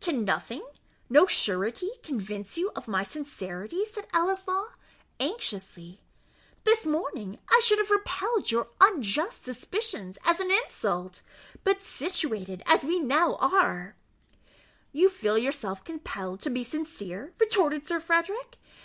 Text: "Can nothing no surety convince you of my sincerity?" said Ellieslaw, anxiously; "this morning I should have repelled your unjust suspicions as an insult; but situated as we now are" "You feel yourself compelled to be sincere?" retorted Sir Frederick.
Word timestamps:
"Can 0.00 0.24
nothing 0.24 0.66
no 1.08 1.26
surety 1.26 1.88
convince 2.02 2.58
you 2.58 2.72
of 2.74 2.88
my 2.88 3.04
sincerity?" 3.04 3.84
said 3.84 4.08
Ellieslaw, 4.12 4.70
anxiously; 5.20 6.00
"this 6.64 6.84
morning 6.84 7.38
I 7.48 7.60
should 7.64 7.78
have 7.78 7.92
repelled 7.92 8.50
your 8.50 8.70
unjust 8.80 9.44
suspicions 9.44 10.18
as 10.24 10.40
an 10.40 10.50
insult; 10.50 11.22
but 11.62 11.80
situated 11.80 12.60
as 12.66 12.82
we 12.82 12.98
now 12.98 13.36
are" 13.36 13.94
"You 15.00 15.08
feel 15.08 15.38
yourself 15.38 15.84
compelled 15.84 16.40
to 16.40 16.50
be 16.50 16.64
sincere?" 16.64 17.32
retorted 17.38 17.86
Sir 17.86 18.00
Frederick. 18.00 18.56